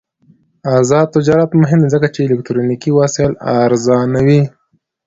آزاد 0.77 1.07
تجارت 1.15 1.49
مهم 1.61 1.79
دی 1.83 1.89
ځکه 1.95 2.07
چې 2.15 2.19
الکترونیکي 2.27 2.89
وسایل 2.99 3.33
ارزانوي. 3.63 4.41